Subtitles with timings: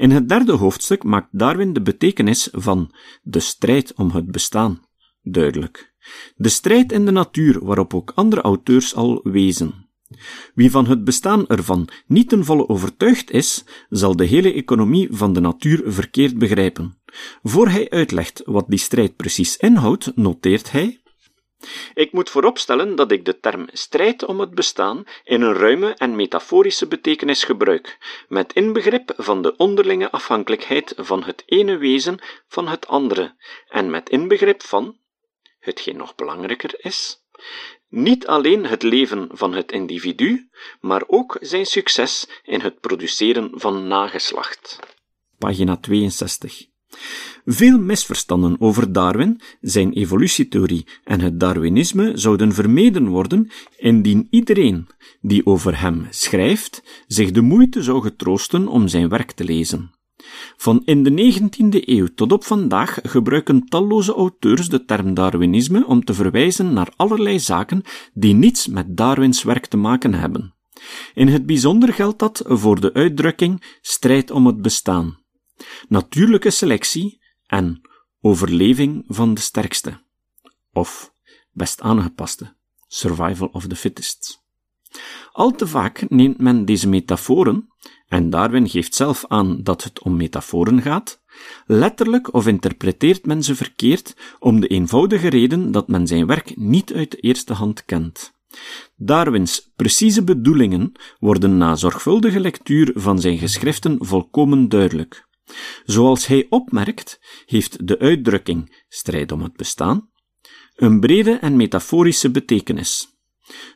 [0.00, 4.80] In het derde hoofdstuk maakt Darwin de betekenis van de strijd om het bestaan
[5.22, 5.94] duidelijk.
[6.36, 9.88] De strijd in de natuur waarop ook andere auteurs al wezen.
[10.54, 15.32] Wie van het bestaan ervan niet ten volle overtuigd is, zal de hele economie van
[15.32, 17.00] de natuur verkeerd begrijpen.
[17.42, 20.99] Voor hij uitlegt wat die strijd precies inhoudt, noteert hij
[21.94, 26.16] ik moet vooropstellen dat ik de term strijd om het bestaan in een ruime en
[26.16, 27.98] metaforische betekenis gebruik,
[28.28, 33.34] met inbegrip van de onderlinge afhankelijkheid van het ene wezen van het andere,
[33.68, 34.96] en met inbegrip van,
[35.58, 37.22] hetgeen nog belangrijker is,
[37.88, 40.48] niet alleen het leven van het individu,
[40.80, 44.78] maar ook zijn succes in het produceren van nageslacht.
[45.38, 46.69] Pagina 62.
[47.44, 54.86] Veel misverstanden over Darwin, zijn evolutietheorie en het Darwinisme zouden vermeden worden indien iedereen
[55.20, 59.90] die over hem schrijft zich de moeite zou getroosten om zijn werk te lezen.
[60.56, 66.04] Van in de 19e eeuw tot op vandaag gebruiken talloze auteurs de term Darwinisme om
[66.04, 70.54] te verwijzen naar allerlei zaken die niets met Darwins werk te maken hebben.
[71.14, 75.18] In het bijzonder geldt dat voor de uitdrukking strijd om het bestaan.
[75.88, 77.19] Natuurlijke selectie
[77.50, 77.80] en
[78.20, 80.00] overleving van de sterkste,
[80.72, 81.12] of
[81.52, 82.54] best aangepaste,
[82.86, 84.42] survival of the fittest.
[85.32, 87.68] Al te vaak neemt men deze metaforen,
[88.08, 91.20] en Darwin geeft zelf aan dat het om metaforen gaat,
[91.66, 96.92] letterlijk of interpreteert men ze verkeerd om de eenvoudige reden dat men zijn werk niet
[96.92, 98.32] uit de eerste hand kent.
[98.96, 105.28] Darwins precieze bedoelingen worden na zorgvuldige lectuur van zijn geschriften volkomen duidelijk.
[105.84, 110.10] Zoals hij opmerkt, heeft de uitdrukking strijd om het bestaan
[110.80, 113.18] een brede en metaforische betekenis.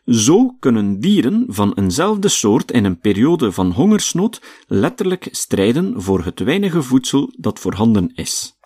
[0.04, 6.40] Zo kunnen dieren van eenzelfde soort in een periode van hongersnood letterlijk strijden voor het
[6.40, 8.58] weinige voedsel dat voorhanden is.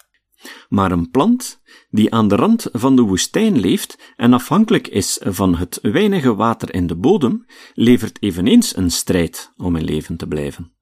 [0.69, 5.55] Maar een plant die aan de rand van de woestijn leeft en afhankelijk is van
[5.55, 10.78] het weinige water in de bodem, levert eveneens een strijd om in leven te blijven.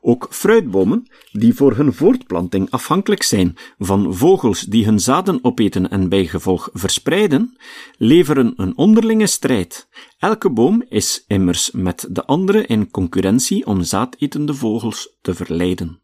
[0.00, 6.08] Ook fruitbomen, die voor hun voortplanting afhankelijk zijn van vogels die hun zaden opeten en
[6.08, 7.56] bijgevolg verspreiden,
[7.96, 9.88] leveren een onderlinge strijd.
[10.18, 16.02] Elke boom is immers met de andere in concurrentie om zaadetende vogels te verleiden.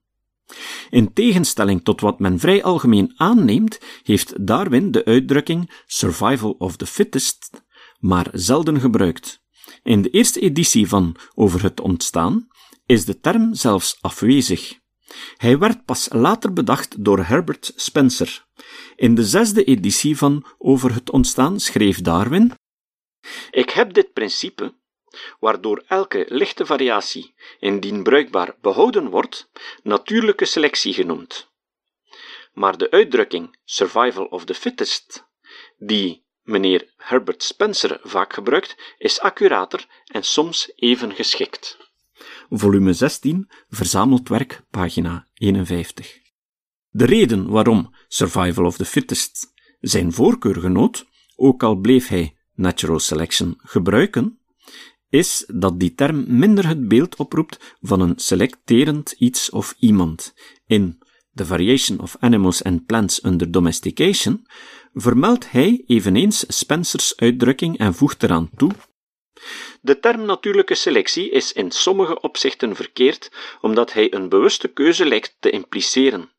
[0.91, 6.87] In tegenstelling tot wat men vrij algemeen aanneemt, heeft Darwin de uitdrukking survival of the
[6.87, 7.62] fittest
[7.99, 9.43] maar zelden gebruikt.
[9.82, 12.49] In de eerste editie van Over het ontstaan
[12.87, 14.78] is de term zelfs afwezig.
[15.37, 18.45] Hij werd pas later bedacht door Herbert Spencer.
[18.97, 22.53] In de zesde editie van Over het ontstaan schreef Darwin:
[23.50, 24.75] Ik heb dit principe,
[25.41, 29.50] waardoor elke lichte variatie, indien bruikbaar, behouden wordt,
[29.83, 31.53] natuurlijke selectie genoemd.
[32.53, 35.25] Maar de uitdrukking survival of the fittest,
[35.78, 41.84] die meneer Herbert Spencer vaak gebruikt, is accurater en soms even geschikt
[42.59, 46.21] volume 16, verzameld werk, pagina 51.
[46.91, 51.07] De reden waarom Survival of the Fittest zijn voorkeur genoot,
[51.37, 54.39] ook al bleef hij natural selection gebruiken,
[55.09, 60.35] is dat die term minder het beeld oproept van een selecterend iets of iemand.
[60.67, 60.99] In
[61.33, 64.47] The Variation of Animals and Plants Under Domestication
[64.93, 68.71] vermeldt hij eveneens Spencers uitdrukking en voegt eraan toe
[69.81, 75.37] de term natuurlijke selectie is in sommige opzichten verkeerd, omdat hij een bewuste keuze lijkt
[75.41, 76.31] te impliceren.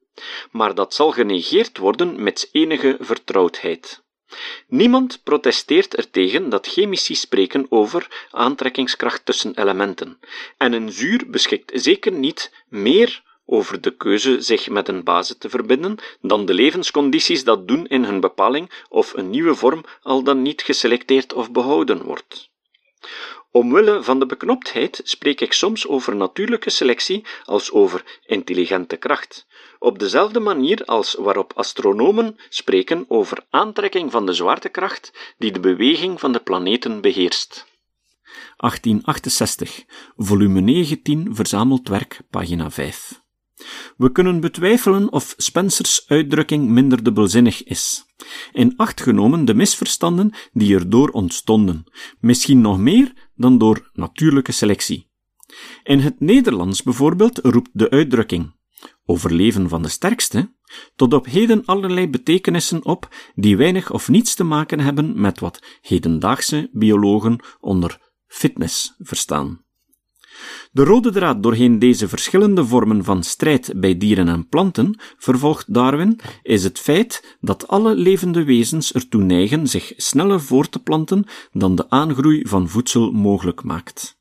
[0.51, 4.03] Maar dat zal genegeerd worden met enige vertrouwdheid.
[4.67, 10.19] Niemand protesteert ertegen dat chemici spreken over aantrekkingskracht tussen elementen,
[10.57, 15.49] en een zuur beschikt zeker niet meer over de keuze zich met een base te
[15.49, 20.41] verbinden dan de levenscondities dat doen in hun bepaling of een nieuwe vorm al dan
[20.41, 22.49] niet geselecteerd of behouden wordt.
[23.51, 29.47] Omwille van de beknoptheid spreek ik soms over natuurlijke selectie als over intelligente kracht,
[29.79, 36.19] op dezelfde manier als waarop astronomen spreken over aantrekking van de zwaartekracht die de beweging
[36.19, 37.65] van de planeten beheerst.
[38.57, 39.83] 1868,
[40.17, 43.23] volume 19, verzameld werk, pagina 5.
[43.97, 48.05] We kunnen betwijfelen of Spencers uitdrukking minder dubbelzinnig is.
[48.53, 51.83] In acht genomen de misverstanden die erdoor ontstonden,
[52.19, 55.09] misschien nog meer dan door natuurlijke selectie.
[55.83, 58.53] In het Nederlands bijvoorbeeld roept de uitdrukking
[59.05, 60.53] overleven van de sterkste
[60.95, 65.63] tot op heden allerlei betekenissen op die weinig of niets te maken hebben met wat
[65.81, 69.64] hedendaagse biologen onder fitness verstaan.
[70.71, 76.19] De rode draad doorheen deze verschillende vormen van strijd bij dieren en planten, vervolgt Darwin,
[76.43, 81.75] is het feit dat alle levende wezens ertoe neigen zich sneller voor te planten dan
[81.75, 84.17] de aangroei van voedsel mogelijk maakt.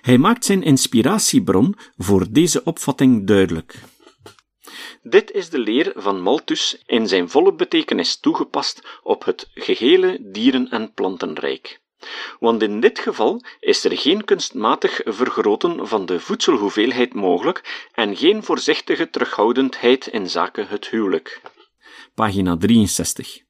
[0.00, 3.82] Hij maakt zijn inspiratiebron voor deze opvatting duidelijk.
[5.02, 10.70] Dit is de leer van Malthus in zijn volle betekenis toegepast op het gehele dieren-
[10.70, 11.80] en plantenrijk.
[12.40, 18.42] Want in dit geval is er geen kunstmatig vergroten van de voedselhoeveelheid mogelijk en geen
[18.42, 21.40] voorzichtige terughoudendheid in zaken het huwelijk.
[22.14, 23.44] Pagina 63.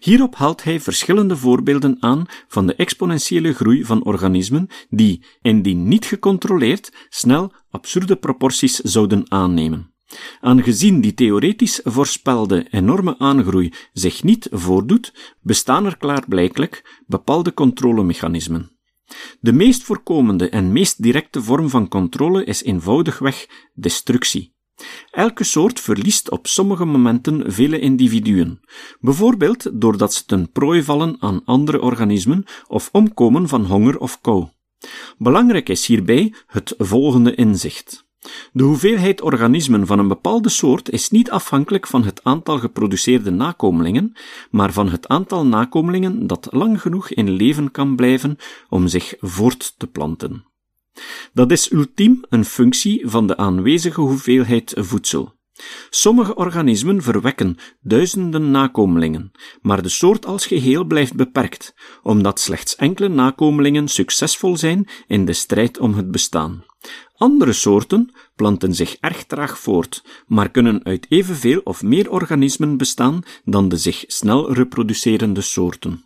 [0.00, 6.04] Hierop haalt hij verschillende voorbeelden aan van de exponentiële groei van organismen die, indien niet
[6.04, 9.91] gecontroleerd, snel absurde proporties zouden aannemen.
[10.40, 18.70] Aangezien die theoretisch voorspelde enorme aangroei zich niet voordoet, bestaan er klaarblijkelijk bepaalde controlemechanismen.
[19.40, 24.54] De meest voorkomende en meest directe vorm van controle is eenvoudigweg destructie.
[25.10, 28.60] Elke soort verliest op sommige momenten vele individuen,
[29.00, 34.48] bijvoorbeeld doordat ze ten prooi vallen aan andere organismen of omkomen van honger of kou.
[35.18, 38.01] Belangrijk is hierbij het volgende inzicht.
[38.52, 44.12] De hoeveelheid organismen van een bepaalde soort is niet afhankelijk van het aantal geproduceerde nakomelingen,
[44.50, 48.36] maar van het aantal nakomelingen dat lang genoeg in leven kan blijven
[48.68, 50.44] om zich voort te planten.
[51.32, 55.40] Dat is ultiem een functie van de aanwezige hoeveelheid voedsel.
[55.90, 59.32] Sommige organismen verwekken duizenden nakomelingen,
[59.62, 65.32] maar de soort als geheel blijft beperkt, omdat slechts enkele nakomelingen succesvol zijn in de
[65.32, 66.64] strijd om het bestaan.
[67.22, 73.22] Andere soorten planten zich erg traag voort, maar kunnen uit evenveel of meer organismen bestaan
[73.44, 76.04] dan de zich snel reproducerende soorten.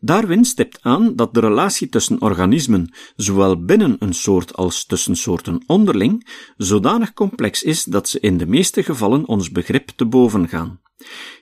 [0.00, 5.62] Darwin stipt aan dat de relatie tussen organismen, zowel binnen een soort als tussen soorten
[5.66, 10.80] onderling, zodanig complex is dat ze in de meeste gevallen ons begrip te boven gaan.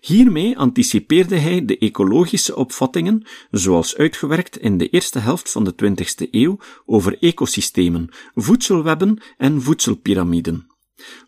[0.00, 6.30] Hiermee anticipeerde hij de ecologische opvattingen, zoals uitgewerkt in de eerste helft van de 20e
[6.30, 10.66] eeuw over ecosystemen, voedselwebben en voedselpyramiden.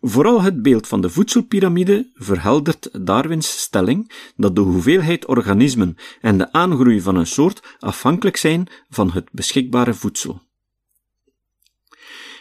[0.01, 6.53] Vooral het beeld van de voedselpiramide verheldert Darwins stelling dat de hoeveelheid organismen en de
[6.53, 10.43] aangroei van een soort afhankelijk zijn van het beschikbare voedsel.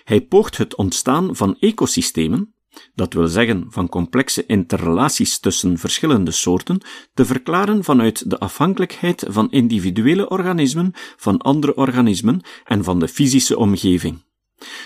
[0.04, 2.55] Hij poogt het ontstaan van ecosystemen,
[2.96, 6.82] dat wil zeggen van complexe interrelaties tussen verschillende soorten,
[7.14, 13.58] te verklaren vanuit de afhankelijkheid van individuele organismen van andere organismen en van de fysische
[13.58, 14.24] omgeving.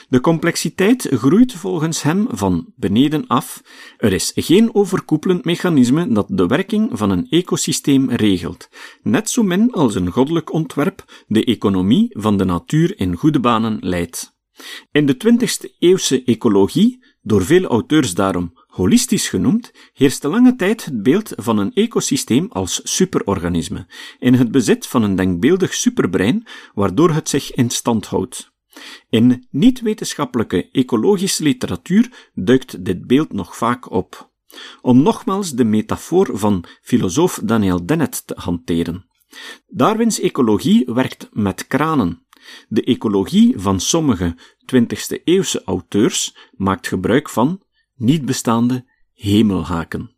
[0.10, 3.62] De complexiteit groeit volgens hem van beneden af.
[3.98, 8.70] Er is geen overkoepelend mechanisme dat de werking van een ecosysteem regelt,
[9.02, 13.78] net zo min als een goddelijk ontwerp de economie van de natuur in goede banen
[13.82, 14.38] leidt.
[14.92, 21.04] In de 20e eeuwse ecologie, door veel auteurs daarom holistisch genoemd, heerste lange tijd het
[21.04, 23.88] beeld van een ecosysteem als superorganisme,
[24.20, 28.52] in het bezit van een denkbeeldig superbrein, waardoor het zich in stand houdt.
[29.10, 34.32] In niet-wetenschappelijke ecologische literatuur duikt dit beeld nog vaak op.
[34.82, 39.06] Om nogmaals de metafoor van filosoof Daniel Dennett te hanteren.
[39.68, 42.28] Darwins ecologie werkt met kranen.
[42.68, 44.36] De ecologie van sommige
[44.76, 47.62] 20e eeuwse auteurs maakt gebruik van
[47.96, 50.18] niet bestaande hemelhaken.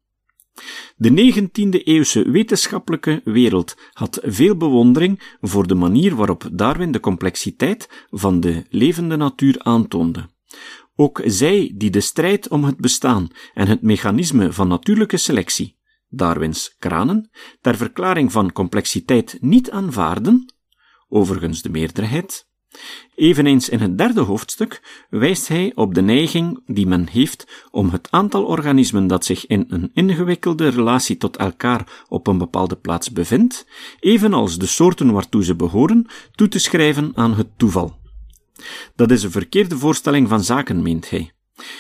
[0.95, 8.39] De 19e-eeuwse wetenschappelijke wereld had veel bewondering voor de manier waarop Darwin de complexiteit van
[8.39, 10.29] de levende natuur aantoonde.
[10.95, 15.77] Ook zij die de strijd om het bestaan en het mechanisme van natuurlijke selectie,
[16.09, 17.29] Darwins kranen,
[17.61, 20.53] ter verklaring van complexiteit niet aanvaarden,
[21.11, 22.45] overigens de meerderheid,
[23.15, 28.07] Eveneens in het derde hoofdstuk wijst hij op de neiging die men heeft om het
[28.11, 33.67] aantal organismen dat zich in een ingewikkelde relatie tot elkaar op een bepaalde plaats bevindt,
[33.99, 37.99] evenals de soorten waartoe ze behoren, toe te schrijven aan het toeval.
[38.95, 41.31] Dat is een verkeerde voorstelling van zaken, meent hij.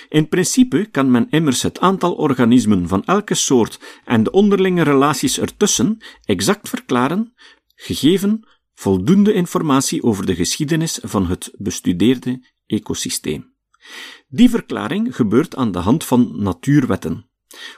[0.09, 5.39] In principe kan men immers het aantal organismen van elke soort en de onderlinge relaties
[5.39, 7.33] ertussen exact verklaren,
[7.75, 13.53] gegeven voldoende informatie over de geschiedenis van het bestudeerde ecosysteem.
[14.27, 17.29] Die verklaring gebeurt aan de hand van natuurwetten,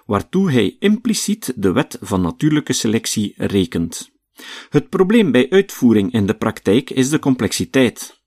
[0.06, 4.12] waartoe hij impliciet de wet van natuurlijke selectie rekent.
[4.70, 8.22] Het probleem bij uitvoering in de praktijk is de complexiteit.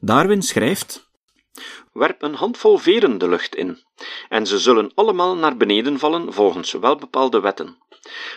[0.00, 1.10] Darwin schrijft:
[1.92, 3.78] Werp een handvol veren de lucht in,
[4.28, 7.76] en ze zullen allemaal naar beneden vallen volgens welbepaalde wetten.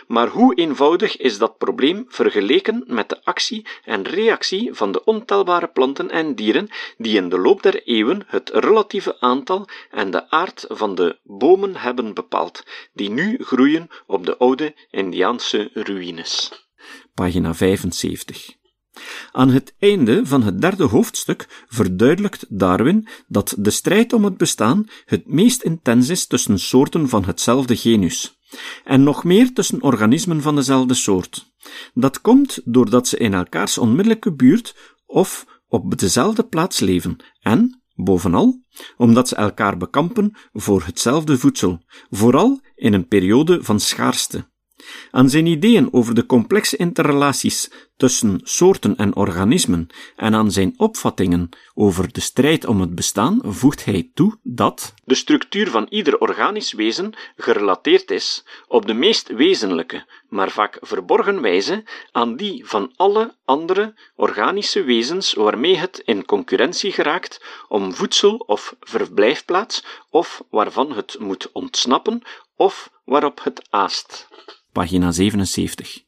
[0.06, 5.68] Maar hoe eenvoudig is dat probleem vergeleken met de actie en reactie van de ontelbare
[5.68, 10.64] planten en dieren die in de loop der eeuwen het relatieve aantal en de aard
[10.68, 16.66] van de bomen hebben bepaald, die nu groeien op de oude Indiaanse ruïnes.
[17.14, 18.57] Pagina 75.
[19.32, 24.86] Aan het einde van het derde hoofdstuk verduidelijkt Darwin dat de strijd om het bestaan
[25.04, 28.38] het meest intens is tussen soorten van hetzelfde genus,
[28.84, 31.52] en nog meer tussen organismen van dezelfde soort.
[31.94, 34.74] Dat komt doordat ze in elkaars onmiddellijke buurt
[35.06, 38.62] of op dezelfde plaats leven en, bovenal,
[38.96, 44.46] omdat ze elkaar bekampen voor hetzelfde voedsel, vooral in een periode van schaarste.
[45.10, 51.48] Aan zijn ideeën over de complexe interrelaties tussen soorten en organismen en aan zijn opvattingen
[51.74, 56.72] over de strijd om het bestaan voegt hij toe dat de structuur van ieder organisch
[56.72, 63.34] wezen gerelateerd is op de meest wezenlijke, maar vaak verborgen wijze aan die van alle
[63.44, 71.16] andere organische wezens waarmee het in concurrentie geraakt om voedsel of verblijfplaats of waarvan het
[71.18, 72.22] moet ontsnappen
[72.56, 74.28] of waarop het aast
[74.72, 76.04] pagina 77.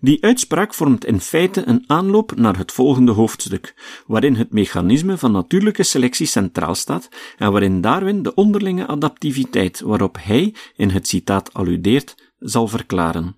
[0.00, 3.74] Die uitspraak vormt in feite een aanloop naar het volgende hoofdstuk,
[4.06, 10.16] waarin het mechanisme van natuurlijke selectie centraal staat en waarin Darwin de onderlinge adaptiviteit waarop
[10.20, 13.36] hij in het citaat alludeert, zal verklaren.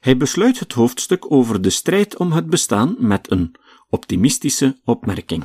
[0.00, 3.54] Hij besluit het hoofdstuk over de strijd om het bestaan met een
[3.88, 5.44] optimistische opmerking.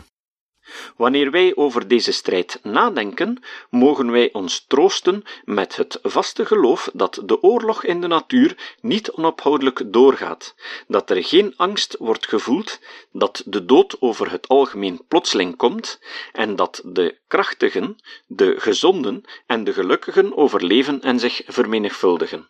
[0.98, 7.22] Wanneer wij over deze strijd nadenken, mogen wij ons troosten met het vaste geloof dat
[7.26, 10.56] de oorlog in de natuur niet onophoudelijk doorgaat,
[10.88, 12.80] dat er geen angst wordt gevoeld,
[13.12, 16.00] dat de dood over het algemeen plotseling komt
[16.32, 17.96] en dat de krachtigen,
[18.28, 22.48] de gezonden en de gelukkigen overleven en zich vermenigvuldigen.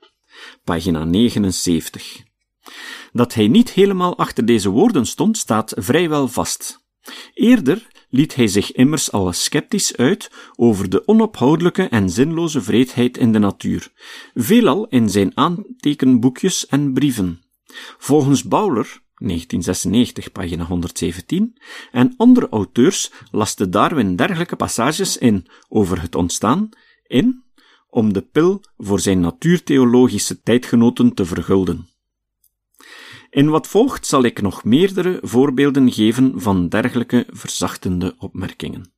[0.63, 2.21] Pagina 79.
[3.11, 6.81] Dat hij niet helemaal achter deze woorden stond, staat vrijwel vast.
[7.33, 13.31] Eerder liet hij zich immers al sceptisch uit over de onophoudelijke en zinloze vreedheid in
[13.31, 13.91] de natuur,
[14.33, 17.41] veelal in zijn aantekenboekjes en brieven.
[17.97, 21.57] Volgens Bowler 1996, pagina 117,
[21.91, 26.69] en andere auteurs laste Darwin dergelijke passages in over het ontstaan
[27.07, 27.43] in
[27.89, 31.92] om de pil voor zijn natuurtheologische tijdgenoten te vergulden.
[33.33, 38.92] In wat volgt zal ik nog meerdere voorbeelden geven van dergelijke verzachtende opmerkingen.